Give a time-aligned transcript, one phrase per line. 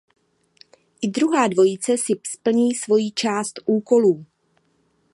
[1.01, 4.25] I druhá dvojice si splní svoji část úkolu.